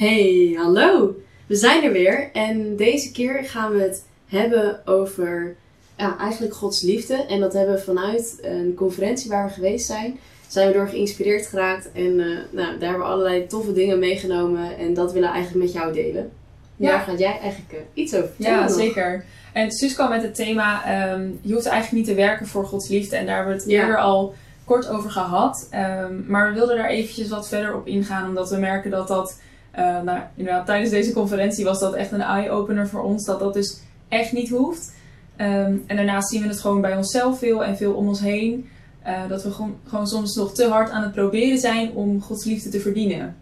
[0.00, 1.14] Hey, hallo!
[1.46, 5.56] We zijn er weer en deze keer gaan we het hebben over
[5.96, 7.14] ja, eigenlijk Gods liefde.
[7.14, 10.18] En dat hebben we vanuit een conferentie waar we geweest zijn.
[10.48, 14.78] Zijn we door geïnspireerd geraakt en eh, nou, daar hebben we allerlei toffe dingen meegenomen
[14.78, 16.30] en dat willen we eigenlijk met jou delen.
[16.76, 16.90] Ja.
[16.90, 18.58] Daar gaat jij eigenlijk eh, iets over vertellen.
[18.58, 18.74] Ja, nog.
[18.74, 19.24] zeker.
[19.52, 22.88] En Suus kwam met het thema, ehm, je hoeft eigenlijk niet te werken voor Gods
[22.88, 23.16] liefde.
[23.16, 23.80] En daar hebben we het Ja.
[23.80, 25.66] eerder al kort over gehad.
[25.70, 29.38] Ehm, maar we wilden daar eventjes wat verder op ingaan, omdat we merken dat dat,
[29.80, 33.54] eh, nou inderdaad, tijdens deze conferentie was dat echt een eye-opener voor ons, dat dat
[33.54, 34.94] dus echt niet hoeft.
[35.36, 38.68] Ehm, en daarnaast zien we het gewoon bij onszelf veel en veel om ons heen.
[39.02, 42.44] eh, dat we gewoon, gewoon soms nog te hard aan het proberen zijn om Gods
[42.44, 43.36] liefde te verdienen.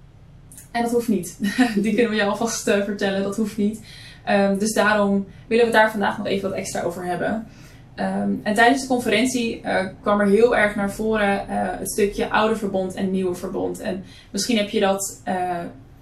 [0.70, 1.38] En dat hoeft niet.
[1.82, 3.80] Die kunnen we je alvast eh, vertellen, dat hoeft niet.
[4.24, 7.46] Ehm, dus daarom willen we daar vandaag nog even wat extra over hebben.
[7.94, 9.60] Ehm, en tijdens de conferentie
[10.00, 13.80] kwam er heel erg naar voren eh, het stukje oude verbond en nieuwe verbond.
[13.80, 15.22] En misschien heb je dat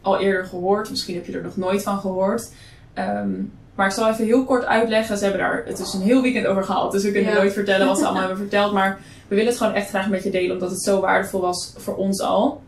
[0.07, 2.51] al eerder gehoord, misschien heb je er nog nooit van gehoord.
[2.95, 3.31] Ehm,
[3.75, 5.17] maar ik zal even heel kort uitleggen.
[5.17, 7.39] Ze hebben daar het is een heel weekend over gehad, dus we kunnen Ja.
[7.39, 8.73] nooit vertellen wat ze allemaal hebben verteld.
[8.73, 11.75] Maar we willen het gewoon echt graag met je delen, omdat het zo waardevol was
[11.77, 12.61] voor ons al.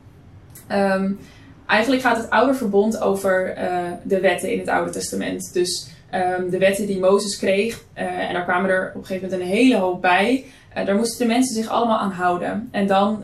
[0.66, 1.12] Ehm,
[1.66, 5.50] eigenlijk gaat het oude verbond over eh, de wetten in het Oude Testament.
[5.52, 7.82] Dus ehm, de wetten die Mozes kreeg.
[7.92, 10.44] eh, en daar kwamen er op een gegeven moment een hele hoop bij.
[10.74, 12.68] Eh, daar moesten de mensen zich allemaal aan houden.
[12.70, 13.22] En dan,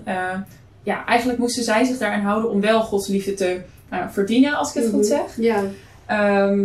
[0.82, 4.74] ja, eigenlijk moesten zij zich daaraan houden om wel Gods liefde te nou, verdienen, als
[4.74, 5.08] ik het goed Mhm.
[5.08, 5.36] zeg.
[5.36, 5.62] Ja,
[6.06, 6.58] Ehm,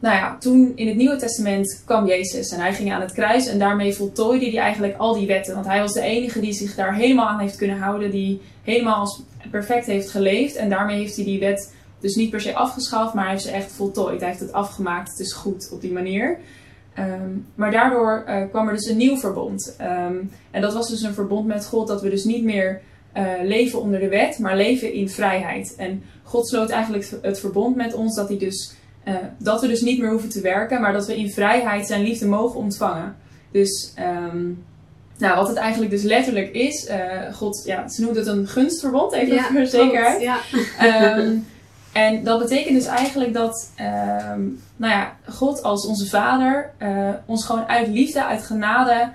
[0.00, 3.46] nou ja, toen in het Nieuwe Testament kwam Jezus en hij ging aan het kruis
[3.46, 5.54] en daarmee voltooide hij eigenlijk al die wetten.
[5.54, 8.94] Want hij was de enige die zich daar helemaal aan heeft kunnen houden, die helemaal
[8.94, 10.56] als perfect heeft geleefd.
[10.56, 13.50] En daarmee heeft hij die wet dus niet per se afgeschaft, maar hij heeft ze
[13.50, 14.20] echt voltooid.
[14.20, 16.38] Hij heeft het afgemaakt, het is goed op die manier.
[16.94, 19.74] Ehm, maar daardoor eh, kwam er dus een nieuw verbond.
[19.78, 20.16] Ehm,
[20.50, 22.80] en dat was dus een verbond met God dat we dus niet meer
[23.12, 25.74] eh, leven onder de wet, maar leven in vrijheid.
[25.76, 29.80] En God sloot eigenlijk het verbond met ons dat hij dus eh, dat we dus
[29.80, 33.16] niet meer hoeven te werken, maar dat we in vrijheid zijn liefde mogen ontvangen.
[33.50, 34.46] Dus ehm,
[35.18, 39.12] nou, wat het eigenlijk dus letterlijk is, eh, God, ja, ze noemt het een gunstverbond,
[39.12, 40.22] even ja, voor zekerheid.
[40.22, 40.38] Ja.
[40.78, 41.36] Ehm,
[41.92, 44.40] en dat betekent dus eigenlijk dat ehm,
[44.76, 46.72] nou ja, God als onze vader
[47.26, 49.10] ons gewoon uit liefde, uit genade,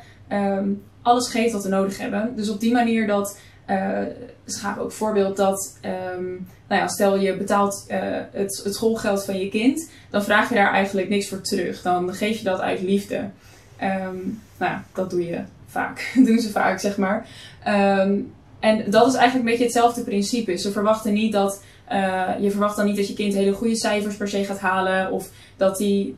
[1.01, 2.33] alles geeft wat we nodig hebben.
[2.35, 4.03] Dus op die manier dat, eh
[4.45, 6.29] ze ook voorbeeld dat, ehm,
[6.67, 7.99] nou ja, stel je betaalt eh,
[8.31, 11.81] het, het schoolgeld van je kind, dan vraag je daar eigenlijk niks voor terug.
[11.81, 13.29] Dan geef je dat uit liefde.
[13.77, 14.17] Ehm,
[14.57, 16.11] nou ja, dat doe je vaak.
[16.25, 17.27] doen ze vaak, zeg maar.
[17.63, 18.19] Ehm,
[18.59, 20.57] en dat is eigenlijk een beetje hetzelfde principe.
[20.57, 24.15] Ze verwachten niet dat eh, je verwacht dan niet dat je kind hele goede cijfers
[24.15, 25.11] per se gaat halen.
[25.11, 26.13] Of dat hij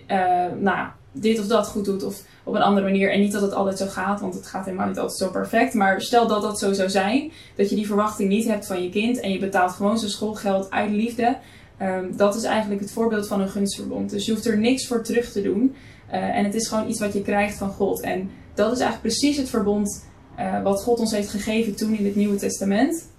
[0.60, 0.88] nou,
[1.22, 2.04] dit of dat goed doet.
[2.04, 3.12] Of op een andere manier.
[3.12, 4.20] En niet dat het altijd zo gaat.
[4.20, 5.74] Want het gaat helemaal niet altijd zo perfect.
[5.74, 7.32] Maar stel dat dat zo zou zijn.
[7.56, 9.20] Dat je die verwachting niet hebt van je kind.
[9.20, 11.38] En je betaalt gewoon zijn schoolgeld uit liefde.
[11.78, 14.10] Ehm, dat is eigenlijk het voorbeeld van een gunstverbond.
[14.10, 15.76] Dus je hoeft er niks voor terug te doen.
[16.10, 18.02] Eh, en het is gewoon iets wat je krijgt van God.
[18.02, 22.06] En dat is eigenlijk precies het verbond eh, wat God ons heeft gegeven toen in
[22.06, 23.10] het Nieuwe Testament.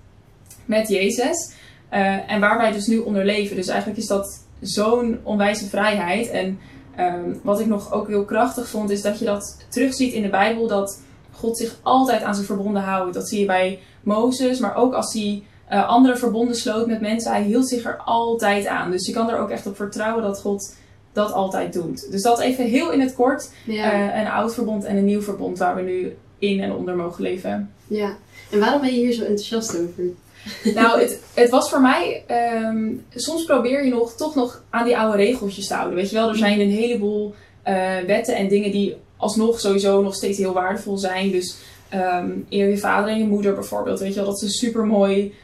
[0.64, 1.52] Met Jezus.
[1.88, 3.56] Eh, en waar wij dus nu onder leven.
[3.56, 6.30] Dus eigenlijk is dat zo'n onwijze vrijheid.
[6.30, 6.58] En
[6.98, 10.28] ehm, wat ik nog ook heel krachtig vond, is dat je dat terugziet in de
[10.28, 10.66] Bijbel.
[10.66, 11.00] Dat
[11.32, 13.14] God zich altijd aan zijn verbonden houdt.
[13.14, 17.32] Dat zie je bij Mozes, maar ook als hij eh, andere verbonden sloot met mensen.
[17.32, 18.90] Hij hield zich er altijd aan.
[18.90, 20.76] Dus je kan er ook echt op vertrouwen dat God
[21.12, 22.10] dat altijd doet.
[22.10, 23.50] Dus dat even heel in het kort.
[23.64, 23.92] Ja.
[23.92, 27.22] Eh, een oud verbond en een nieuw verbond waar we nu in en onder mogen
[27.22, 27.70] leven.
[27.86, 28.16] ja.
[28.50, 30.04] En waarom ben je hier zo enthousiast over?
[30.74, 32.24] Nou, het, het was voor mij.
[32.26, 35.96] ehm, soms probeer je nog, toch nog aan die oude regeltjes te houden.
[35.96, 40.14] Weet je wel, er zijn een heleboel eh, wetten en dingen die alsnog sowieso nog
[40.14, 41.30] steeds heel waardevol zijn.
[41.30, 41.56] Dus
[41.88, 43.98] ehm eer je vader en je moeder bijvoorbeeld.
[43.98, 45.34] Weet je wel, dat is een super mooi.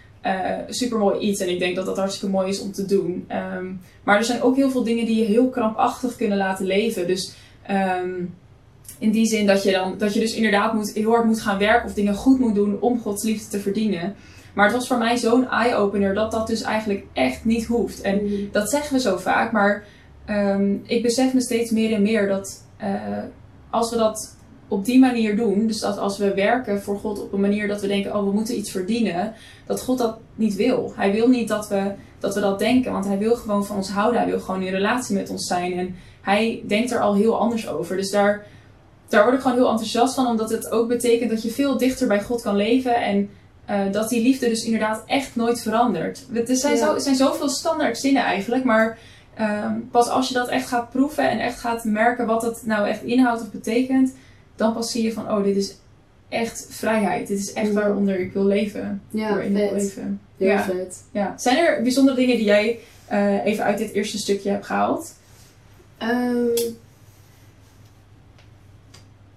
[0.69, 3.25] super mooi iets en ik denk dat dat hartstikke mooi is om te doen.
[3.29, 3.67] Ehm,
[4.03, 7.07] maar er zijn ook heel veel dingen die je heel krampachtig kunnen laten leven.
[7.07, 7.35] Dus
[8.99, 11.59] in die zin dat je, dan, dat je dus inderdaad moet, heel hard moet gaan
[11.59, 14.15] werken of dingen goed moet doen om Gods liefde te verdienen.
[14.55, 18.01] Maar het was voor mij zo'n eye-opener dat dat dus eigenlijk echt niet hoeft.
[18.01, 18.35] En Mhm.
[18.53, 19.85] dat zeggen we zo vaak, maar
[20.25, 22.93] ehm, ik besef me steeds meer en meer dat eh,
[23.71, 24.37] als we dat
[24.69, 27.81] op die manier doen, dus dat als we werken voor God op een manier dat
[27.81, 29.33] we denken, oh we moeten iets verdienen,
[29.67, 30.93] dat God dat niet wil.
[30.97, 33.91] Hij wil niet dat we dat, we dat denken, want hij wil gewoon van ons
[33.91, 37.39] houden, hij wil gewoon in relatie met ons zijn en hij denkt er al heel
[37.39, 37.97] anders over.
[37.97, 38.47] Dus daar,
[39.09, 42.07] daar word ik gewoon heel enthousiast van, omdat het ook betekent dat je veel dichter
[42.09, 43.31] bij God kan leven en
[43.67, 46.25] eh, dat die liefde dus inderdaad echt nooit verandert.
[46.49, 46.87] Er zijn, Ja.
[46.87, 48.99] zo, er zijn zoveel standaard zinnen eigenlijk, maar
[49.35, 52.89] ehm, pas als je dat echt gaat proeven en echt gaat merken wat het nou
[52.89, 54.15] echt inhoudt of betekent,
[54.57, 55.77] dan pas zie je van, oh, dit is
[56.29, 57.29] echt vrijheid.
[57.29, 59.03] Dit is echt waaronder ik wil leven.
[59.11, 59.83] Ja, ik wil vet.
[59.83, 60.21] leven.
[60.39, 60.63] Heel Ja.
[60.63, 61.03] vet.
[61.13, 61.35] Ja.
[61.39, 65.13] Zijn er bijzondere dingen die jij eh, even uit dit eerste stukje hebt gehaald?
[65.99, 66.47] Ehm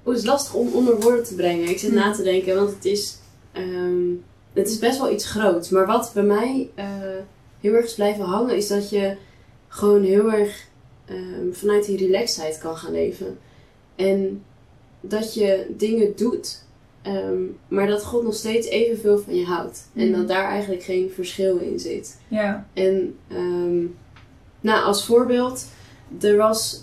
[0.05, 1.69] Oeh, het is lastig om onder woorden te brengen.
[1.69, 1.99] Ik zit Hmm.
[1.99, 3.17] na te denken, want het is,
[3.57, 4.05] ehm,
[4.53, 5.69] het is best wel iets groots.
[5.69, 6.85] Maar wat bij mij eh,
[7.61, 9.15] heel erg is blijven hangen, is dat je
[9.67, 10.65] gewoon heel erg
[11.05, 13.37] ehm, vanuit die relaxedheid kan gaan leven.
[13.95, 14.43] En
[15.01, 16.63] dat je dingen doet,
[17.01, 19.87] ehm, maar dat God nog steeds evenveel van je houdt.
[19.95, 20.11] En Hmm.
[20.17, 22.17] dat daar eigenlijk geen verschil in zit.
[22.27, 22.67] Ja.
[22.73, 23.15] En
[24.61, 25.65] nou, als voorbeeld,
[26.21, 26.81] er was,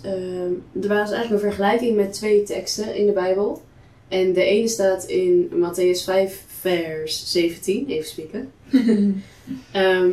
[0.81, 3.61] er was eigenlijk een vergelijking met twee teksten in de Bijbel.
[4.07, 8.51] En de ene staat in Matthäus 5, vers 17, even spieken.
[9.71, 10.11] Ehm,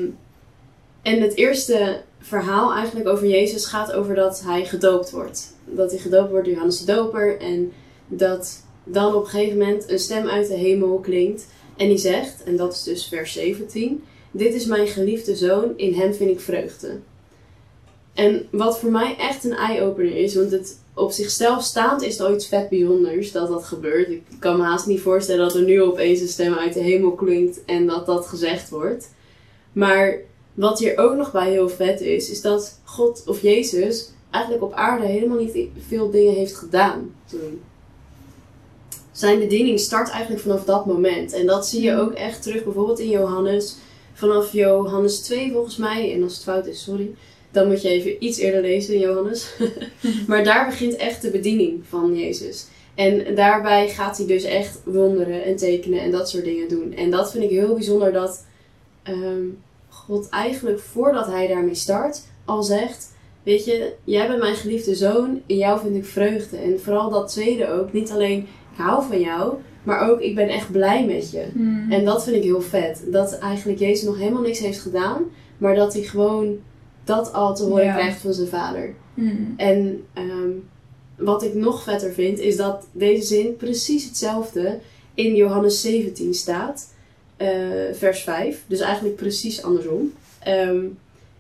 [1.03, 5.57] en het eerste verhaal eigenlijk over Jezus gaat over dat hij gedoopt wordt.
[5.65, 7.41] Dat hij gedoopt wordt door Johannes de Doper.
[7.41, 7.73] En
[8.07, 11.47] dat dan op een gegeven moment een stem uit de hemel klinkt.
[11.77, 14.05] En die zegt, en dat is dus vers 17...
[14.35, 16.99] Dit is mijn geliefde zoon, in hem vind ik vreugde.
[18.15, 22.35] En wat voor mij echt een eye-opener is, want het op zichzelf staand is het
[22.35, 24.09] iets vet bijzonders dat dat gebeurt.
[24.09, 27.13] Ik kan me haast niet voorstellen dat er nu opeens een stem uit de hemel
[27.13, 29.11] klinkt en dat dat gezegd wordt.
[29.73, 30.17] Maar
[30.55, 34.73] wat hier ook nog bij heel vet is, is dat God of Jezus eigenlijk op
[34.73, 37.61] aarde helemaal niet veel dingen heeft gedaan toen.
[39.13, 41.33] Zijn bediening start eigenlijk vanaf dat moment.
[41.33, 43.77] En dat zie je ook echt terug bijvoorbeeld in Johannes.
[44.13, 46.15] Vanaf Johannes 2 volgens mij.
[46.15, 47.15] En als het fout is, sorry.
[47.53, 49.55] Dan moet je even iets eerder lezen Johannes.
[50.29, 52.67] maar daar begint echt de bediening van Jezus.
[52.95, 56.95] En daarbij gaat hij dus echt wonderen en tekenen en dat soort dingen doen.
[56.95, 58.47] En dat vind ik heel bijzonder dat
[59.03, 59.47] ehm,
[59.89, 63.11] God eigenlijk voordat hij daarmee start al zegt...
[63.43, 66.57] Weet je, jij bent mijn geliefde zoon, in jou vind ik vreugde.
[66.57, 67.93] En vooral dat tweede ook.
[67.93, 71.45] Niet alleen ik hou van jou, maar ook ik ben echt blij met je.
[71.53, 71.93] Hmm.
[71.93, 73.05] En dat vind ik heel vet.
[73.07, 75.25] Dat eigenlijk Jezus nog helemaal niks heeft gedaan,
[75.59, 76.59] maar dat hij gewoon
[77.05, 77.95] dat al te horen Ja.
[77.95, 78.95] krijgt van zijn vader.
[79.15, 79.55] Hmm.
[79.57, 80.51] En ehm,
[81.17, 84.79] wat ik nog vetter vind, is dat deze zin precies hetzelfde
[85.15, 86.93] in Johannes 17 staat,
[87.37, 87.49] eh,
[87.93, 88.65] vers 5.
[88.67, 90.13] Dus eigenlijk precies andersom.
[90.39, 90.85] Ehm,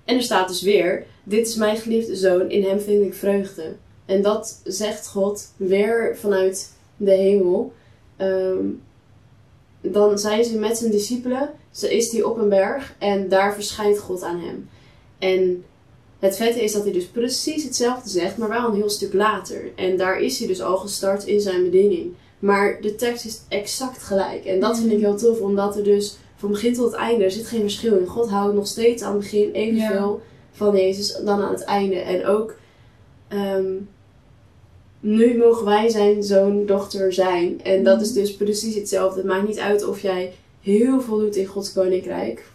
[0.04, 3.72] en er staat dus weer: Dit is mijn geliefde zoon, in hem vind ik vreugde.
[4.06, 7.72] En dat zegt God weer vanuit de hemel.
[8.16, 8.64] Ehm,
[9.80, 13.98] dan zijn ze met zijn discipelen, ze is die op een berg en daar verschijnt
[13.98, 14.68] God aan hem.
[15.22, 15.64] En
[16.18, 19.70] het vette is dat hij dus precies hetzelfde zegt, maar wel een heel stuk later.
[19.74, 22.12] En daar is hij dus al gestart in zijn bediening.
[22.38, 24.44] Maar de tekst is exact gelijk.
[24.44, 27.30] En dat vind ik heel tof, omdat er dus van begin tot het einde, er
[27.30, 28.06] zit geen verschil in.
[28.06, 30.20] God houdt nog steeds aan het begin evenveel
[30.52, 31.96] van Jezus dan aan het einde.
[31.96, 32.54] En ook
[33.28, 33.72] ehm,
[35.00, 37.60] nu mogen wij zijn zoon, dochter zijn.
[37.62, 38.04] En dat Mhm.
[38.04, 39.18] is dus precies hetzelfde.
[39.20, 42.50] Het maakt niet uit of jij heel veel doet in Gods koninkrijk,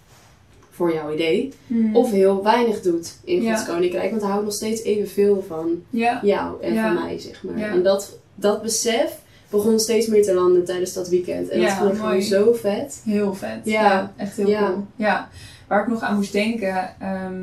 [0.78, 1.96] voor jouw idee, Hmm.
[1.96, 3.56] of heel weinig doet in Ja.
[3.56, 4.10] Gods koninkrijk.
[4.10, 6.20] Want hij houdt nog steeds evenveel van Ja.
[6.24, 6.86] jou en Ja.
[6.94, 7.72] van mij, zeg maar.
[7.72, 9.20] En dat, dat besef
[9.50, 11.50] begon steeds meer te landen tijdens dat weekend.
[11.50, 12.22] En dat vond ik mooi.
[12.24, 13.02] gewoon zo vet.
[13.06, 13.60] Heel vet.
[13.64, 14.14] Ja.
[14.18, 14.86] Echt heel cool.
[14.96, 15.30] Ja.
[15.68, 16.90] Waar ik nog aan moest denken.
[17.00, 17.34] ehm,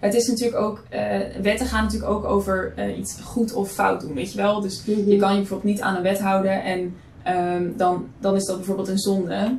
[0.00, 0.82] het is natuurlijk ook.
[0.88, 4.60] eh, wetten gaan natuurlijk ook over eh, iets goed of fout doen, weet je wel.
[4.60, 5.10] Dus Mhm.
[5.10, 8.56] je kan je bijvoorbeeld niet aan een wet houden en ehm, dan, dan is dat
[8.56, 9.56] bijvoorbeeld een zonde.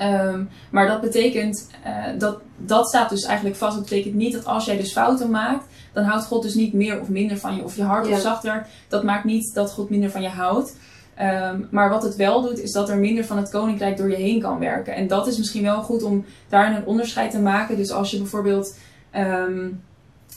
[0.00, 3.74] Ehm, maar dat betekent, eh, dat, dat staat dus eigenlijk vast.
[3.74, 7.00] Dat betekent niet dat als jij dus fouten maakt, dan houdt God dus niet meer
[7.00, 7.64] of minder van je.
[7.64, 8.12] Of je hard Ja.
[8.12, 10.76] of zachter, dat maakt niet dat God minder van je houdt.
[11.14, 14.16] Ehm, maar wat het wel doet, is dat er minder van het koninkrijk door je
[14.16, 14.94] heen kan werken.
[14.94, 17.76] En dat is misschien wel goed om daarin een onderscheid te maken.
[17.76, 18.76] Dus als je bijvoorbeeld
[19.10, 19.68] ehm,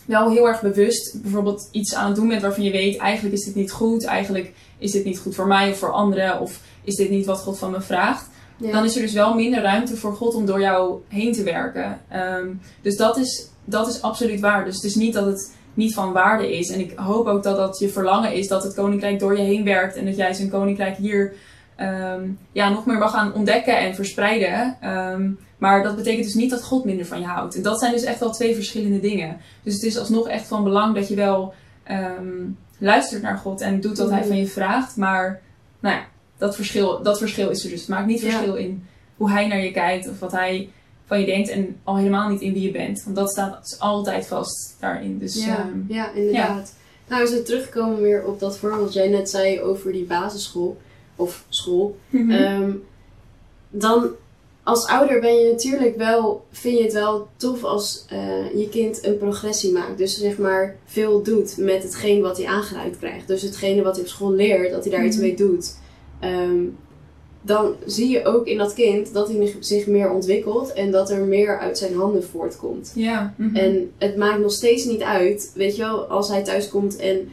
[0.05, 3.45] wel heel erg bewust bijvoorbeeld iets aan het doen bent waarvan je weet, eigenlijk is
[3.45, 6.95] dit niet goed, eigenlijk is dit niet goed voor mij of voor anderen, of is
[6.95, 8.31] dit niet wat God van me vraagt.
[8.57, 8.71] Ja.
[8.71, 11.99] Dan is er dus wel minder ruimte voor God om door jou heen te werken.
[12.09, 12.47] Ehm,
[12.81, 14.65] dus dat is, dat is absoluut waar.
[14.65, 16.69] Dus het is niet dat het niet van waarde is.
[16.71, 19.63] En ik hoop ook dat dat je verlangen is dat het koninkrijk door je heen
[19.63, 21.33] werkt en dat jij zijn koninkrijk hier
[21.75, 24.77] ehm, ja, nog meer mag gaan ontdekken en verspreiden.
[24.81, 27.55] Ehm, maar dat betekent dus niet dat God minder van je houdt.
[27.55, 29.37] En dat zijn dus echt wel twee verschillende dingen.
[29.63, 31.53] Dus het is alsnog echt van belang dat je wel
[32.77, 34.27] luistert naar God en doet wat hij Mhm.
[34.27, 34.95] van je vraagt.
[34.97, 35.41] Maar
[35.79, 36.01] nou ja,
[36.43, 37.79] dat verschil, dat verschil is er dus.
[37.79, 38.85] Het maakt niet verschil in
[39.17, 40.69] hoe hij naar je kijkt of wat hij
[41.05, 43.03] van je denkt en al helemaal niet in wie je bent.
[43.03, 45.17] Want dat staat dus altijd vast daarin.
[45.17, 46.75] Dus ja, ehm, ja, inderdaad.
[47.07, 50.77] Nou, we zijn teruggekomen weer op dat voorbeeld wat jij net zei over die basisschool
[51.15, 51.97] of school.
[52.09, 52.31] mhm.
[52.31, 52.71] Ehm,
[53.69, 54.09] dan
[54.63, 59.05] als ouder ben je natuurlijk wel, vind je het wel tof als eh, je kind
[59.05, 59.97] een progressie maakt.
[59.97, 63.27] Dus zeg maar veel doet met hetgeen wat hij aangereikt krijgt.
[63.27, 65.25] Dus hetgene wat hij op school leert, dat hij daar iets Mhm.
[65.25, 65.81] mee doet.
[66.23, 66.61] Ehm,
[67.41, 71.19] dan zie je ook in dat kind dat hij zich meer ontwikkelt en dat er
[71.21, 72.91] meer uit zijn handen voortkomt.
[72.95, 73.33] Ja.
[73.37, 73.55] mhm.
[73.55, 77.29] En het maakt nog steeds niet uit, weet je wel, als hij thuis komt en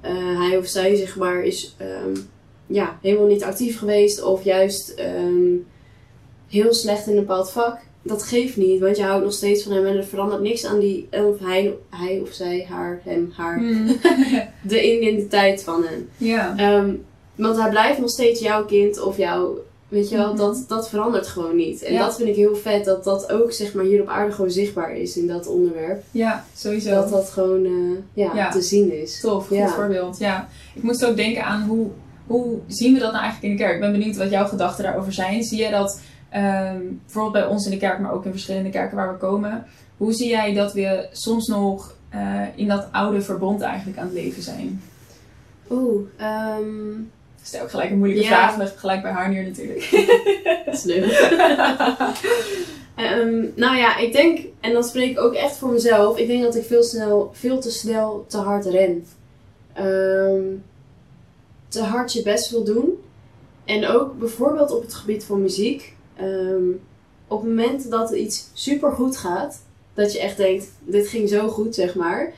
[0.00, 2.16] eh, hij of zij zeg maar is ehm,
[2.66, 5.54] ja, helemaal niet actief geweest of juist ehm,
[6.48, 7.78] heel slecht in een bepaald vak.
[8.04, 10.78] Dat geeft niet, want je houdt nog steeds van hem en er verandert niks aan
[10.78, 13.92] die, of hij, hij of zij, haar, hem, haar, Mhm.
[14.68, 16.08] de identiteit van hem.
[16.16, 16.54] ja.
[17.34, 19.58] Want hij blijft nog steeds jouw kind of jouw.
[19.88, 20.36] Weet je wel, Mhm.
[20.36, 21.82] dat, dat verandert gewoon niet.
[21.82, 22.04] En Ja.
[22.04, 24.96] dat vind ik heel vet, dat dat ook zeg maar hier op aarde gewoon zichtbaar
[24.96, 26.02] is in dat onderwerp.
[26.10, 26.90] ja, sowieso.
[26.90, 28.50] Dat dat gewoon eh, ja, Ja.
[28.50, 29.20] te zien is.
[29.20, 29.68] Tof, goed Ja.
[29.68, 30.18] voorbeeld.
[30.18, 30.48] Ja.
[30.74, 31.86] Ik moest ook denken aan hoe,
[32.26, 33.74] hoe zien we dat nou eigenlijk in de kerk?
[33.74, 35.42] Ik ben benieuwd wat jouw gedachten daarover zijn.
[35.42, 38.96] Zie jij dat ehm, bijvoorbeeld bij ons in de kerk, maar ook in verschillende kerken
[38.96, 39.66] waar we komen?
[39.96, 44.14] Hoe zie jij dat we soms nog eh, in dat oude verbond eigenlijk aan het
[44.14, 44.82] leven zijn?
[45.70, 48.28] Oeh, ehm, Ik stel ook gelijk een moeilijke Ja.
[48.28, 49.90] vraag, leg gelijk bij haar neer natuurlijk.
[50.64, 51.04] dat is leuk.
[52.96, 56.42] Ehm, nou ja, ik denk, en dan spreek ik ook echt voor mezelf, ik denk
[56.42, 59.06] dat ik veel, snel, veel te snel te hard ren.
[59.72, 60.42] Ehm,
[61.68, 63.02] te hard je best wil doen.
[63.64, 65.94] En ook bijvoorbeeld op het gebied van muziek.
[66.16, 66.70] Ehm,
[67.26, 69.62] op het moment dat er iets super goed gaat,
[69.94, 72.32] dat je echt denkt, dit ging zo goed, zeg maar.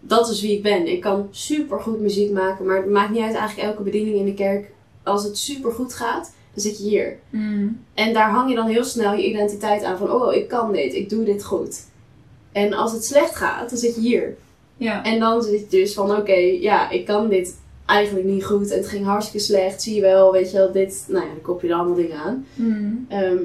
[0.00, 0.86] Dat is wie ik ben.
[0.86, 4.24] Ik kan super goed muziek maken, maar het maakt niet uit eigenlijk elke bediening in
[4.24, 4.70] de kerk.
[5.02, 7.18] Als het super goed gaat, dan zit je hier.
[7.30, 7.80] Mm.
[7.94, 10.94] En daar hang je dan heel snel je identiteit aan van, oh, ik kan dit,
[10.94, 11.84] ik doe dit goed.
[12.52, 14.36] En als het slecht gaat, dan zit je hier.
[14.76, 15.04] Ja.
[15.04, 18.78] En dan zit je dus van, oké, ja, ik kan dit eigenlijk niet goed en
[18.78, 21.62] het ging hartstikke slecht, zie je wel, weet je wel, dit, nou ja, dan kop
[21.62, 22.46] je er allemaal dingen aan.
[22.54, 23.06] Mm.
[23.08, 23.38] Ehm,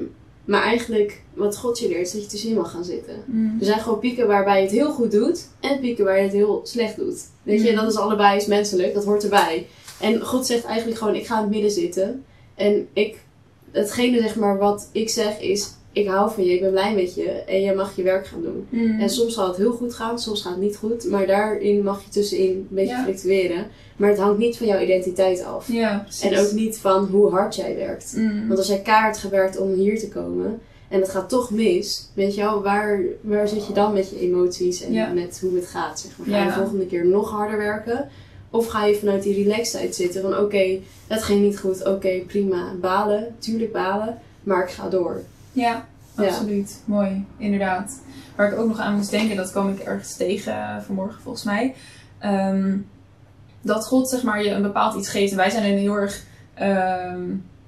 [0.44, 3.14] maar eigenlijk, wat God je leert, is dat je tussenin mag gaan zitten.
[3.24, 3.56] Mm.
[3.60, 6.32] Er zijn gewoon pieken waarbij je het heel goed doet en pieken waar je het
[6.32, 7.20] heel slecht doet.
[7.42, 7.76] Weet je, Mm.
[7.76, 9.66] dat is allebei is menselijk, dat hoort erbij.
[10.00, 12.24] En God zegt eigenlijk gewoon, ik ga in het midden zitten.
[12.54, 13.18] En ik,
[13.70, 17.14] hetgene zeg maar wat ik zeg is, ik hou van je, ik ben blij met
[17.14, 18.66] je en jij mag je werk gaan doen.
[18.68, 19.00] Mm.
[19.00, 21.04] En soms gaat het heel goed gaan, soms gaat het niet goed.
[21.10, 23.02] Maar daarin mag je tussenin een beetje Ja.
[23.04, 23.66] fluctueren.
[23.96, 25.68] Maar het hangt niet van jouw identiteit af.
[25.72, 26.06] Ja.
[26.22, 28.12] En ook niet van hoe hard jij werkt.
[28.16, 28.46] Mm.
[28.46, 32.34] Want als jij kaart gewerkt om hier te komen en het gaat toch mis, weet
[32.34, 35.12] je wel, waar, waar zit je dan met je emoties en Ja.
[35.12, 36.00] met hoe het gaat?
[36.00, 36.26] Zeg maar.
[36.28, 38.08] Ga je de volgende keer nog harder werken?
[38.50, 42.72] Of ga je vanuit die relaxedheid zitten van oké, het ging niet goed, oké, prima,
[42.80, 45.22] balen, tuurlijk balen, maar ik ga door.
[45.52, 45.84] Ja,
[46.16, 46.24] Ja.
[46.26, 46.82] absoluut.
[46.84, 48.00] Mooi, inderdaad.
[48.36, 51.44] Waar ik ook nog aan moest denken, dat kwam ik ergens tegen eh, vanmorgen volgens
[51.44, 51.74] mij.
[52.18, 52.76] Ehm,
[53.60, 55.30] dat God zeg maar je een bepaald iets geeft.
[55.30, 56.22] En wij zijn een heel erg
[56.54, 57.20] ehm,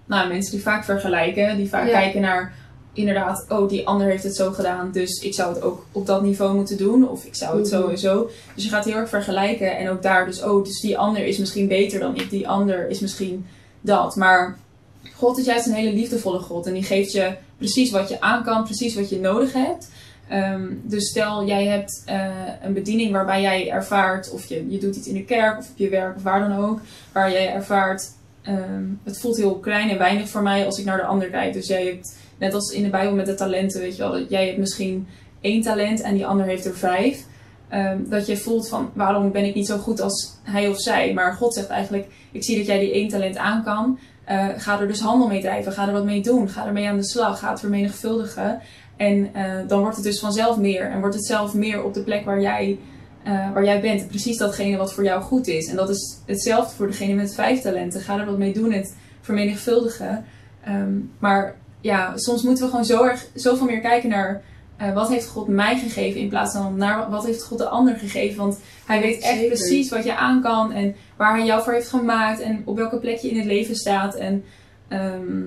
[0.07, 1.57] nou, mensen die vaak vergelijken.
[1.57, 1.93] Die vaak Ja.
[2.01, 2.55] kijken naar
[2.93, 4.91] inderdaad, oh die ander heeft het zo gedaan.
[4.93, 7.09] Dus ik zou het ook op dat niveau moeten doen.
[7.09, 7.81] Of ik zou het Mhm.
[7.83, 8.31] zo en zo.
[8.55, 9.77] Dus je gaat heel erg vergelijken.
[9.79, 12.31] En ook daar dus, oh dus die ander is misschien beter dan ik.
[12.31, 13.47] Die ander is misschien
[13.81, 14.17] dat.
[14.17, 14.57] Maar
[15.15, 16.67] God is juist een hele liefdevolle God.
[16.67, 19.89] En die geeft je precies wat je aan kan, precies wat je nodig hebt.
[20.29, 22.27] Ehm, dus stel, jij hebt eh,
[22.63, 25.77] een bediening waarbij jij ervaart, of je, je doet iets in de kerk of op
[25.77, 26.81] je werk of waar dan ook,
[27.13, 28.11] waar jij ervaart,
[28.43, 31.53] ehm, het voelt heel klein en weinig voor mij als ik naar de ander kijk.
[31.53, 34.31] Dus jij hebt, net als in de Bijbel met de talenten, weet je wel, dat
[34.31, 35.07] jij hebt misschien
[35.41, 37.25] één talent en die ander heeft er vijf.
[37.69, 41.13] Ehm, dat je voelt van, waarom ben ik niet zo goed als hij of zij?
[41.13, 43.99] Maar God zegt eigenlijk, ik zie dat jij die één talent aan kan.
[44.25, 45.73] Eh, ga er dus handel mee drijven.
[45.73, 46.49] Ga er wat mee doen.
[46.49, 47.39] Ga ermee aan de slag.
[47.39, 48.61] Ga het vermenigvuldigen.
[48.97, 50.91] En eh, dan wordt het dus vanzelf meer.
[50.91, 52.79] En wordt het zelf meer op de plek waar jij,
[53.23, 54.09] eh, waar jij bent.
[54.09, 55.69] Precies datgene wat voor jou goed is.
[55.69, 58.01] En dat is hetzelfde voor degene met vijf talenten.
[58.01, 58.73] Ga er wat mee doen.
[58.73, 60.25] Het vermenigvuldigen.
[60.65, 64.43] Ehm, maar ja, soms moeten we gewoon zo erg, zoveel meer kijken naar...
[64.77, 67.97] eh, wat heeft God mij gegeven in plaats van naar wat heeft God de ander
[67.97, 68.39] gegeven.
[68.39, 69.49] Want hij weet echt Zeker.
[69.49, 72.99] precies wat je aan kan en waar hij jou voor heeft gemaakt en op welke
[72.99, 74.15] plek je in het leven staat.
[74.15, 74.45] En
[74.89, 75.43] ehm,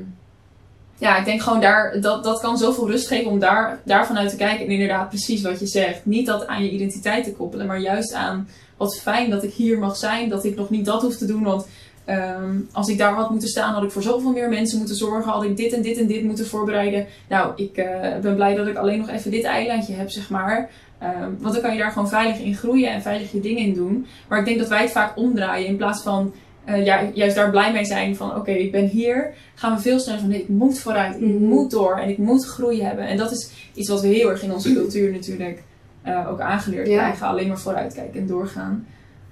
[0.97, 4.29] ja, ik denk gewoon daar, dat, dat kan zoveel rust geven om daar, daarvan uit
[4.29, 4.65] te kijken.
[4.65, 6.05] En inderdaad, precies wat je zegt.
[6.05, 9.79] Niet dat aan je identiteit te koppelen, maar juist aan wat fijn dat ik hier
[9.79, 10.29] mag zijn.
[10.29, 11.43] Dat ik nog niet dat hoef te doen.
[11.43, 11.67] Want
[12.07, 15.31] ehm, als ik daar had moeten staan, had ik voor zoveel meer mensen moeten zorgen.
[15.31, 17.05] Had ik dit en dit en dit moeten voorbereiden.
[17.29, 20.69] Nou, ik eh, ben blij dat ik alleen nog even dit eilandje heb, zeg maar.
[20.99, 23.73] Ehm, want dan kan je daar gewoon veilig in groeien en veilig je dingen in
[23.73, 24.05] doen.
[24.27, 25.67] Maar ik denk dat wij het vaak omdraaien.
[25.67, 26.33] In plaats van
[26.65, 29.33] eh, ja, juist daar blij mee zijn van oké, ik ben hier.
[29.55, 31.43] Gaan we veel sneller van nee, ik moet vooruit, ik Mhm.
[31.43, 33.07] moet door en ik moet groei hebben.
[33.07, 35.63] En dat is iets wat we heel erg in onze cultuur natuurlijk
[36.01, 36.97] eh, ook aangeleerd Ja.
[36.97, 37.27] krijgen.
[37.27, 38.85] Alleen maar vooruitkijken en doorgaan.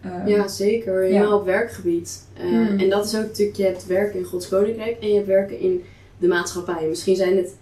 [0.05, 1.01] Ehm, Ja, zeker.
[1.01, 2.23] Helemaal op werkgebied.
[2.33, 2.79] Eh, Hmm.
[2.79, 5.59] En dat is ook natuurlijk, je hebt werken in Gods Koninkrijk en je hebt werken
[5.59, 5.83] in
[6.17, 6.85] de maatschappij.
[6.89, 7.55] Misschien zijn het,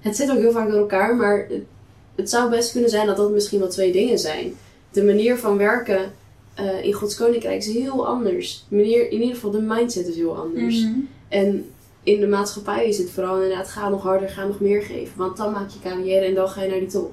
[0.00, 1.62] het zit ook heel vaak door elkaar, maar het,
[2.14, 4.52] het zou best kunnen zijn dat dat misschien wel twee dingen zijn.
[4.90, 6.12] De manier van werken
[6.54, 8.64] eh, in Gods Koninkrijk is heel anders.
[8.68, 10.82] De manier, in ieder geval de mindset is heel anders.
[10.82, 10.98] mhm.
[11.28, 11.64] En
[12.02, 15.12] in de maatschappij is het vooral inderdaad, ga nog harder, ga nog meer geven.
[15.16, 17.12] Want dan maak je carrière en dan ga je naar die top.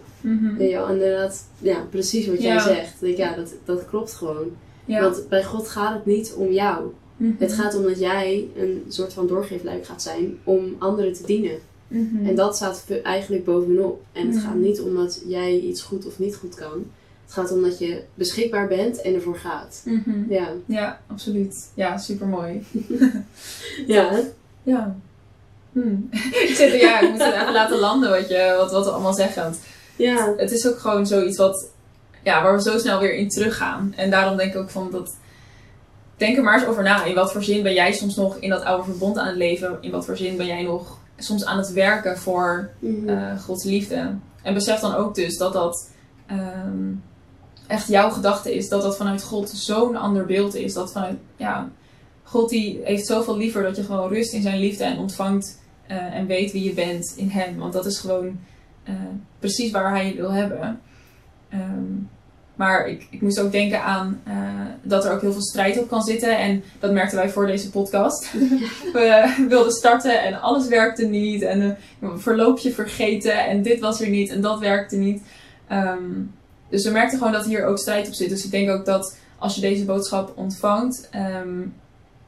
[0.60, 2.60] Je wel, inderdaad, ja, precies wat jij Ja.
[2.62, 2.94] zegt.
[2.94, 4.52] Ik denk, Ja, dat, dat klopt gewoon.
[4.88, 5.02] Ja.
[5.02, 6.94] Want bij God gaat het niet om jou.
[7.18, 7.32] Mhm.
[7.40, 11.58] Het gaat om dat jij een soort van doorgeefluik gaat zijn om anderen te dienen.
[11.88, 12.26] Mhm.
[12.26, 14.02] En dat staat eigenlijk bovenop.
[14.12, 14.46] En het Mhm.
[14.46, 16.86] gaat niet om dat jij iets goed of niet goed kan.
[17.26, 19.84] Het gaat om dat je beschikbaar bent en ervoor gaat.
[20.30, 21.70] Ja, Ja, absoluut.
[21.74, 22.64] Ja, super mooi.
[23.88, 24.20] ja.
[24.64, 24.96] Ja.
[25.72, 26.08] Hmm.
[26.48, 28.92] ik zit er, ja, ik moet het even laten landen wat, je, wat, wat we
[28.92, 29.54] allemaal zeggen.
[29.96, 30.34] Ja.
[30.38, 31.70] het is ook gewoon zoiets wat,
[32.28, 33.94] ja, waar we zo snel weer in teruggaan.
[33.96, 35.16] En daarom denk ik ook van dat.
[36.18, 37.04] Denk er maar eens over na.
[37.04, 39.78] In wat voor zin ben jij soms nog in dat oude verbond aan het leven?
[39.82, 43.10] In wat voor zin ben jij nog soms aan het werken voor Mhm.
[43.10, 44.16] eh, Gods liefde?
[44.44, 45.90] En besef dan ook dus dat dat
[46.28, 46.94] ehm,
[47.68, 48.70] echt jouw gedachte is.
[48.70, 50.74] Dat dat vanuit God zo'n ander beeld is.
[50.74, 51.70] Dat vanuit, ja,
[52.24, 55.98] God die heeft zoveel liever dat je gewoon rust in zijn liefde en ontvangt eh,
[56.16, 57.58] en weet wie je bent in hem.
[57.58, 58.40] Want dat is gewoon
[58.84, 58.94] eh,
[59.40, 60.80] precies waar hij je wil hebben.
[61.50, 61.84] Ehm,
[62.58, 64.36] maar ik, ik moest ook denken aan eh,
[64.82, 66.38] dat er ook heel veel strijd op kan zitten.
[66.38, 68.32] En dat merkten wij voor deze podcast.
[68.94, 71.42] We wilden starten en alles werkte niet.
[71.42, 75.22] En eh, een verloopje vergeten en dit was er niet en dat werkte niet.
[75.68, 76.04] Ehm,
[76.70, 78.30] dus we merkten gewoon dat hier ook strijd op zit.
[78.30, 81.66] Dus ik denk ook dat als je deze boodschap ontvangt, ehm,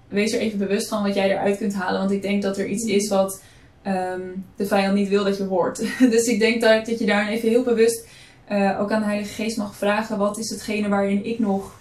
[0.07, 1.99] wees er even bewust van wat jij eruit kunt halen.
[1.99, 3.41] Want ik denk dat er iets is wat
[3.81, 4.21] ehm,
[4.55, 5.77] de vijand niet wil dat je hoort.
[6.13, 8.07] dus ik denk dat, dat je daar even heel bewust
[8.49, 11.75] eh, ook aan de Heilige Geest mag vragen: wat is hetgene waarin ik nog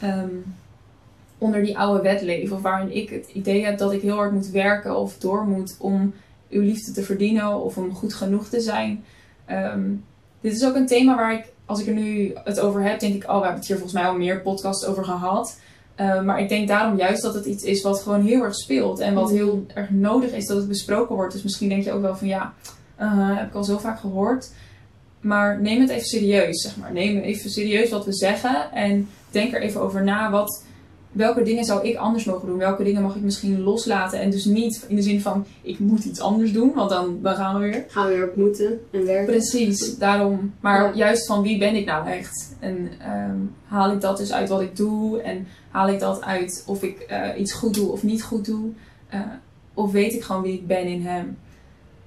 [0.00, 0.34] ehm,
[1.38, 2.52] onder die oude wet leef?
[2.52, 5.76] Of waarin ik het idee heb dat ik heel hard moet werken of door moet
[5.78, 6.14] om
[6.50, 9.04] uw liefde te verdienen of om goed genoeg te zijn.
[9.46, 9.82] Ehm,
[10.40, 13.14] dit is ook een thema waar ik, als ik er nu het over heb, denk
[13.14, 15.58] ik: oh, we hebben het hier volgens mij al meer podcasts over gehad.
[16.00, 18.98] Uh, maar ik denk daarom juist dat het iets is wat gewoon heel erg speelt.
[18.98, 21.32] En wat heel erg nodig is dat het besproken wordt.
[21.32, 22.54] Dus misschien denk je ook wel van ja,
[23.00, 24.50] uh, heb ik al zo vaak gehoord.
[25.24, 26.92] Maar neem het even serieus, zeg maar.
[26.92, 28.72] Neem even serieus wat we zeggen.
[28.72, 30.30] En denk er even over na.
[30.30, 30.64] Wat,
[31.12, 32.58] welke dingen zou ik anders mogen doen?
[32.58, 34.20] Welke dingen mag ik misschien loslaten?
[34.20, 36.72] En dus niet in de zin van ik moet iets anders doen.
[36.74, 37.84] Want dan, dan gaan we weer.
[37.88, 39.34] Gaan we weer op moeten en werken.
[39.34, 40.54] Precies, daarom.
[40.60, 40.94] Maar ja.
[40.94, 42.54] juist van wie ben ik nou echt?
[42.60, 45.20] En um, haal ik dat dus uit wat ik doe?
[45.20, 48.70] En haal ik dat uit of ik uh, iets goed doe of niet goed doe?
[49.14, 49.20] Uh,
[49.74, 51.36] of weet ik gewoon wie ik ben in hem?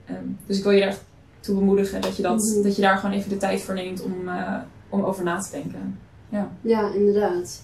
[0.09, 1.03] Um, dus ik wil je echt
[1.47, 2.63] toe bemoedigen dat je, dat, mm -hmm.
[2.63, 4.57] dat je daar gewoon even de tijd voor neemt om, uh,
[4.89, 5.99] om over na te denken.
[6.29, 6.51] Ja.
[6.61, 7.61] ja, inderdaad.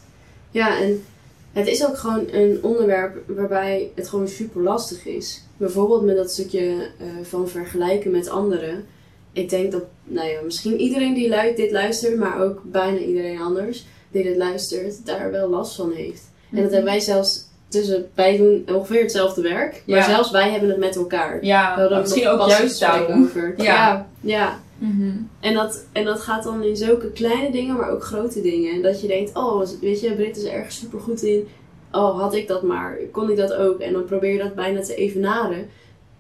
[0.52, 1.04] Ja, en
[1.52, 5.44] het is ook gewoon een onderwerp waarbij het gewoon super lastig is.
[5.58, 8.86] Bijvoorbeeld met dat stukje uh, van vergelijken met anderen.
[9.32, 13.40] Ik denk dat, nou ja, misschien iedereen die lu dit luistert, maar ook bijna iedereen
[13.40, 16.22] anders die dit luistert, daar wel last van heeft.
[16.22, 16.58] Mm -hmm.
[16.58, 20.06] En dat hebben wij zelfs tussen, wij doen ongeveer hetzelfde werk, maar ja.
[20.06, 21.46] zelfs wij hebben het met elkaar.
[21.46, 23.24] Ja, we misschien ook juist daarom.
[23.24, 23.54] Over.
[23.58, 24.08] Ja, ja.
[24.22, 24.60] ja.
[24.78, 25.30] Mm -hmm.
[25.40, 28.74] En, dat, en dat gaat dan in zulke kleine dingen, maar ook grote dingen.
[28.74, 31.48] En dat je denkt, oh, weet je, Brit is er ergens super goed in.
[31.92, 33.80] Oh, had ik dat maar, kon ik dat ook?
[33.80, 35.70] En dan probeer je dat bijna te evenaren.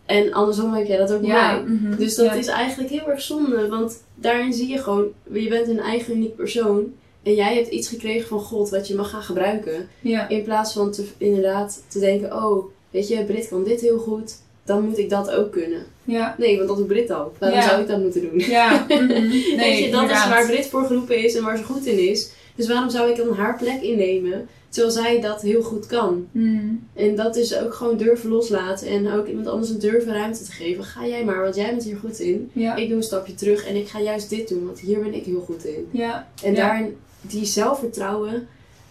[0.05, 1.61] En andersom heb jij dat ook bij ja, mij.
[1.61, 1.95] Mm -hmm.
[1.95, 3.67] Dus dat is eigenlijk heel erg zonde.
[3.67, 6.93] Want daarin zie je gewoon, je bent een eigen uniek persoon.
[7.23, 9.87] En jij hebt iets gekregen van God wat je mag gaan gebruiken.
[9.99, 10.29] Ja.
[10.29, 14.35] In plaats van te, inderdaad te denken, oh, weet je, Brit kan dit heel goed.
[14.65, 15.85] Dan moet ik dat ook kunnen.
[16.03, 16.35] Ja.
[16.37, 17.33] Nee, want dat doet Brit al.
[17.39, 17.67] Waarom ja.
[17.67, 18.39] zou ik dat moeten doen?
[18.39, 18.85] Ja.
[18.87, 19.07] Mm -hmm.
[19.07, 20.25] nee, weet je, dat inderdaad.
[20.25, 22.31] is waar Brit voor geroepen is en waar ze goed in is.
[22.55, 24.47] Dus waarom zou ik dan haar plek innemen?
[24.69, 26.27] Terwijl zij dat heel goed kan.
[26.31, 26.87] Mm.
[26.93, 28.87] En dat is ook gewoon durven loslaten.
[28.87, 30.83] En ook iemand anders een durven ruimte te geven.
[30.83, 32.49] Ga jij maar, want jij bent hier goed in.
[32.53, 32.75] Ja.
[32.75, 35.25] Ik doe een stapje terug en ik ga juist dit doen, want hier ben ik
[35.25, 35.87] heel goed in.
[35.91, 36.27] Ja.
[36.43, 38.47] En daarin, die zelfvertrouwen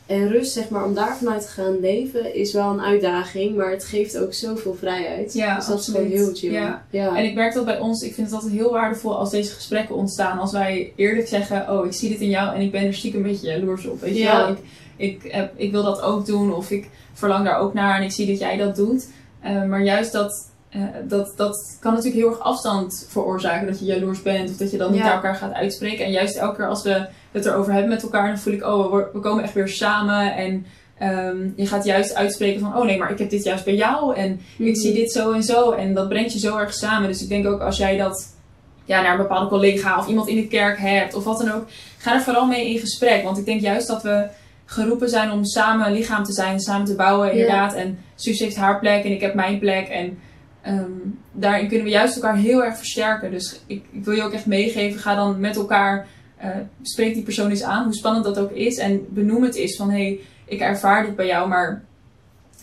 [0.06, 3.56] en rust, zeg maar, om daar vanuit te gaan leven, is wel een uitdaging.
[3.56, 5.32] Maar het geeft ook zoveel vrijheid.
[5.32, 5.98] Ja, dus dat absoluut.
[6.00, 6.52] is gewoon heel chill.
[6.52, 6.84] Ja.
[6.90, 7.16] ja.
[7.16, 9.94] En ik merk dat bij ons, ik vind het altijd heel waardevol als deze gesprekken
[9.94, 10.38] ontstaan.
[10.38, 13.24] Als wij eerlijk zeggen, oh, ik zie dit in jou en ik ben er stiekem
[13.24, 14.00] een beetje jaloers op.
[14.00, 14.36] Weet je Ja.
[14.36, 14.48] wel?
[14.48, 14.58] Ik,
[14.96, 18.12] ik, heb, ik wil dat ook doen of ik verlang daar ook naar en ik
[18.12, 19.06] zie dat jij dat doet.
[19.44, 23.66] Uh, maar juist dat, uh, dat, dat kan natuurlijk heel erg afstand veroorzaken.
[23.66, 25.14] Dat je jaloers bent of dat je dan niet Ja.
[25.14, 26.04] elkaar gaat uitspreken.
[26.04, 28.92] En juist elke keer als we het erover hebben met elkaar, dan voel ik, oh,
[28.94, 30.34] we, we komen echt weer samen.
[30.36, 30.66] En
[31.02, 34.14] um, je gaat juist uitspreken van, oh nee, maar ik heb dit juist bij jou.
[34.16, 34.68] En Mhm.
[34.68, 35.70] ik zie dit zo en zo.
[35.70, 37.08] En dat brengt je zo erg samen.
[37.08, 38.26] Dus ik denk ook als jij dat
[38.84, 41.66] ja, naar een bepaalde collega of iemand in de kerk hebt of wat dan ook,
[41.98, 43.22] ga er vooral mee in gesprek.
[43.24, 44.26] Want ik denk juist dat we
[44.64, 47.74] geroepen zijn om samen lichaam te zijn, samen te bouwen, inderdaad.
[47.74, 49.88] En Suus heeft haar plek en ik heb mijn plek.
[49.88, 50.18] En
[50.66, 53.30] um, daarin kunnen we juist elkaar heel erg versterken.
[53.30, 56.06] Dus ik, ik wil je ook echt meegeven, ga dan met elkaar,
[56.44, 58.78] uh, spreek die persoon eens aan, hoe spannend dat ook is.
[58.78, 61.84] En benoem het eens van, hé, hey, ik ervaar dit bij jou, maar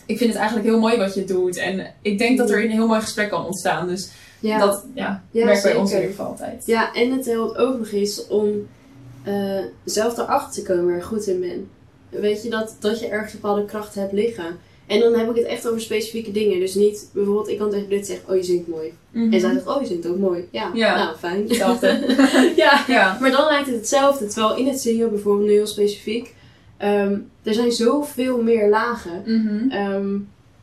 [0.06, 1.56] ik vind het eigenlijk heel mooi wat je doet.
[1.56, 3.88] En ik denk dat er een heel mooi gesprek kan ontstaan.
[3.88, 6.62] Dus Ja, dat ja, Ja, werkt bij ons in ieder geval altijd.
[6.66, 8.66] ja en het ook nog eens om
[9.22, 11.66] eh, zelf erachter te komen waar je goed in bent.
[12.22, 14.58] Weet je, dat, dat je ergens bepaalde kracht hebt liggen.
[14.90, 16.60] En dan heb ik het echt over specifieke dingen.
[16.60, 18.92] Dus niet bijvoorbeeld, ik kan tegen dit zeggen, oh je zingt mooi.
[19.10, 19.32] Mhm.
[19.32, 20.48] En zij zegt, oh je zingt ook mooi.
[20.50, 21.04] Ja, Ja.
[21.04, 21.48] nou fijn.
[21.48, 22.16] Hetzelfde.
[22.56, 23.18] ja, ja.
[23.20, 24.26] maar dan lijkt het hetzelfde.
[24.26, 26.34] Terwijl in het zingen, bijvoorbeeld nu heel specifiek,
[26.76, 29.22] ehm, er zijn zoveel meer lagen.
[29.26, 29.70] Mhm.
[29.70, 30.14] Ehm,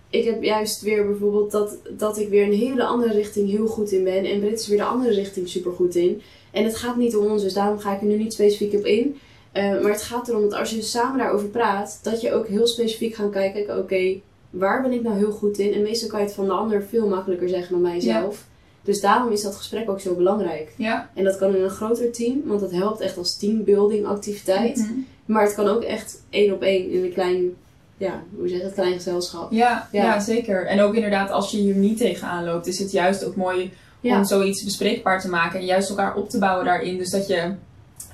[0.10, 3.92] ik heb juist weer bijvoorbeeld dat, dat ik weer een hele andere richting heel goed
[3.92, 4.26] in ben.
[4.26, 6.22] En Brit is weer de andere richting super goed in.
[6.52, 8.86] En het gaat niet om ons, dus daarom ga ik er nu niet specifiek op
[8.86, 9.18] in.
[9.58, 12.68] Eh, maar het gaat erom dat als je samen daarover praat, dat je ook heel
[12.68, 13.78] specifiek gaat kijken.
[13.78, 14.16] Oké,
[14.50, 15.74] waar ben ik nou heel goed in?
[15.74, 18.46] En meestal kan je het van de ander veel makkelijker zeggen dan mijzelf.
[18.82, 20.72] Dus daarom is dat gesprek ook zo belangrijk.
[20.76, 21.10] Ja.
[21.14, 24.78] En dat kan in een groter team, want dat helpt echt als teambuilding activiteit.
[24.78, 24.94] Mhm.
[25.26, 27.56] Maar het kan ook echt één op één in een klein,
[27.98, 29.52] ja, hoe zeg je het, klein gezelschap.
[29.52, 30.04] Ja, ja.
[30.04, 30.20] Ja.
[30.20, 30.66] zeker.
[30.66, 34.18] En ook inderdaad, als je hier niet tegenaan loopt, is het juist ook mooi Ja.
[34.18, 36.98] om zoiets bespreekbaar te maken en juist elkaar op te bouwen daarin.
[36.98, 37.52] Dus dat je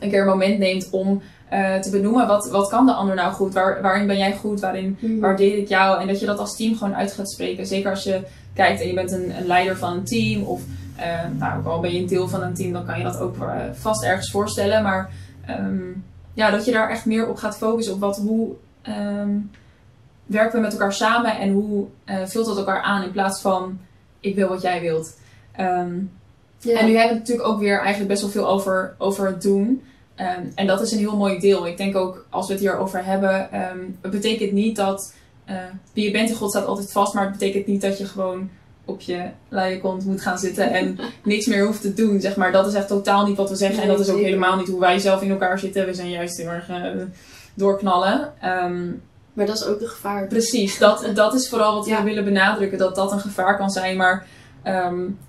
[0.04, 3.34] een keer een moment neemt om eh, te benoemen wat, wat kan de ander nou
[3.34, 5.20] goed, Waar, waarin ben jij goed, waarin Mhm.
[5.20, 7.66] waardeer ik jou en dat je dat als team gewoon uit gaat spreken.
[7.66, 8.22] Zeker als je
[8.54, 10.62] kijkt en je bent een, een leider van een team of
[10.96, 13.20] eh, nou, ook al ben je een deel van een team, dan kan je dat
[13.20, 14.84] ook eh, vast ergens voorstellen.
[14.84, 15.10] Maar
[15.46, 15.82] ehm,
[16.34, 19.30] ja, dat je daar echt meer op gaat focussen op wat, hoe ehm,
[20.26, 21.88] werken we met elkaar samen en hoe
[22.26, 23.80] vult dat elkaar aan in plaats van
[24.20, 25.18] ik wil wat jij wilt.
[25.56, 25.92] Ehm,
[26.60, 26.80] Ja.
[26.80, 29.42] en nu hebben we het natuurlijk ook weer eigenlijk best wel veel over, over het
[29.42, 29.82] doen.
[30.24, 31.68] Ehm, en dat is een heel mooi deel.
[31.68, 35.14] Ik denk ook als we het hierover hebben, ehm, het betekent niet dat
[35.46, 35.56] eh,
[35.94, 38.50] wie je bent in God staat altijd vast, maar het betekent niet dat je gewoon
[38.86, 42.22] op je luie kont moet gaan zitten en niks meer hoeft te doen.
[42.22, 42.52] Zeg maar.
[42.52, 43.82] Dat is echt totaal niet wat we zeggen.
[43.82, 45.86] en dat is ook helemaal niet hoe wij zelf in elkaar zitten.
[45.86, 46.78] We zijn juist heel erg eh,
[47.54, 48.34] doorknallen.
[48.42, 48.88] Ehm,
[49.34, 50.28] Maar dat is ook een gevaar.
[50.28, 51.98] Precies, dat, dat is vooral wat Ja.
[51.98, 53.98] we willen benadrukken, dat dat een gevaar kan zijn.
[53.98, 54.26] Maar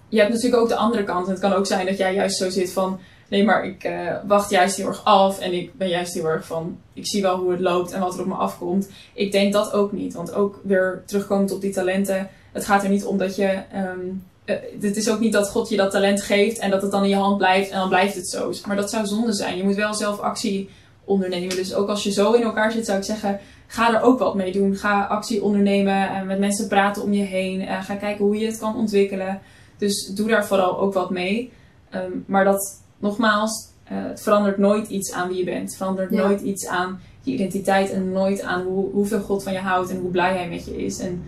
[0.09, 1.27] je hebt natuurlijk ook de andere kant.
[1.27, 4.17] En het kan ook zijn dat jij juist zo zit van, nee, maar ik eh,
[4.27, 5.39] wacht juist heel erg af.
[5.39, 8.15] En ik ben juist heel erg van, ik zie wel hoe het loopt en wat
[8.15, 8.89] er op me afkomt.
[9.15, 12.29] Ik denk dat ook niet, want ook weer terugkomend op die talenten.
[12.53, 15.77] Het gaat er niet om dat je, eh, het is ook niet dat God je
[15.77, 18.29] dat talent geeft en dat het dan in je hand blijft en dan blijft het
[18.29, 18.53] zo.
[18.67, 19.57] Maar dat zou zonde zijn.
[19.57, 20.69] Je moet wel zelf actie
[21.05, 21.57] ondernemen.
[21.57, 24.35] Dus ook als je zo in elkaar zit, zou ik zeggen, ga er ook wat
[24.35, 24.77] mee doen.
[24.77, 27.67] Ga actie ondernemen en met mensen praten om je heen.
[27.67, 29.41] Eh, ga kijken hoe je het kan ontwikkelen.
[29.79, 31.53] Dus doe daar vooral ook wat mee.
[31.91, 35.69] Ehm, maar dat, nogmaals, eh, het verandert nooit iets aan wie je bent.
[35.69, 36.27] Het verandert Ja.
[36.27, 40.01] nooit iets aan je identiteit en nooit aan hoe, hoeveel God van je houdt en
[40.01, 40.99] hoe blij hij met je is.
[40.99, 41.23] En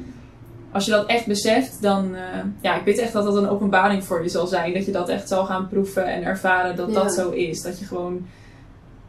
[0.73, 2.23] als je dat echt beseft, dan, eh,
[2.61, 4.75] ja, ik weet echt dat dat een openbaring voor je zal zijn.
[4.75, 6.95] Dat je dat echt zal gaan proeven en ervaren dat Ja.
[7.03, 7.63] dat zo is.
[7.63, 8.27] Dat je gewoon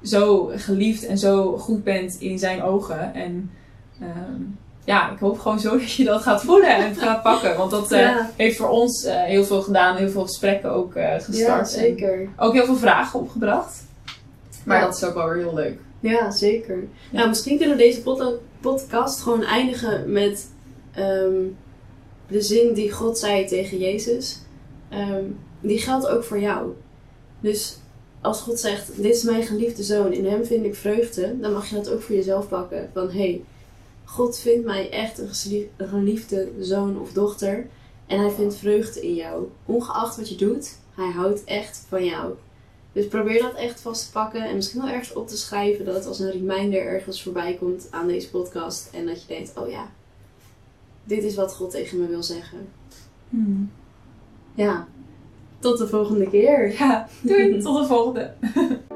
[0.04, 3.14] zo geliefd en zo goed bent in zijn ogen.
[3.14, 3.52] En
[4.00, 4.42] ehm,
[4.88, 7.58] ja, ik hoop gewoon zo dat je dat gaat voelen en het gaat pakken.
[7.58, 8.30] Want dat eh, Ja.
[8.36, 11.60] heeft voor ons eh, heel veel gedaan, heel veel gesprekken ook eh, Ja, gestart.
[11.74, 12.30] En zeker.
[12.38, 13.86] ook heel veel vragen opgebracht.
[14.66, 14.86] Maar Ja.
[14.86, 15.80] dat is ook wel weer heel leuk.
[16.00, 16.84] Ja, zeker.
[17.12, 20.52] Nou, misschien kunnen we deze pod- podcast gewoon eindigen met
[20.94, 21.34] ehm,
[22.28, 24.42] de zin die God zei tegen Jezus.
[24.90, 25.24] Ehm,
[25.62, 26.72] die geldt ook voor jou.
[27.40, 27.78] Dus
[28.22, 31.70] als God zegt, dit is mijn geliefde zoon, in hem vind ik vreugde, dan mag
[31.70, 32.90] je dat ook voor jezelf pakken.
[32.94, 33.42] Van, hé, hey,
[34.08, 37.68] God vindt mij echt een geliefde zoon of dochter.
[38.06, 39.48] En hij vindt vreugde in jou.
[39.66, 42.34] Ongeacht wat je doet, hij houdt echt van jou.
[42.92, 45.96] Dus probeer dat echt vast te pakken en misschien wel ergens op te schrijven dat
[45.96, 48.90] het als een reminder ergens voorbij komt aan deze podcast.
[48.94, 49.92] En dat je denkt, oh ja,
[51.04, 52.68] dit is wat God tegen me wil zeggen.
[54.56, 54.88] Ja,
[55.60, 56.74] tot de volgende keer.
[56.80, 57.62] Ja, doei.
[57.62, 58.34] Tot de volgende.